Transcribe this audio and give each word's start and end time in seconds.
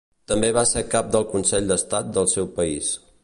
També 0.29 0.47
va 0.57 0.63
ser 0.69 0.83
cap 0.93 1.11
del 1.17 1.27
Consell 1.35 1.69
d'Estat 1.73 2.09
del 2.17 2.31
seu 2.35 2.53
país. 2.59 2.93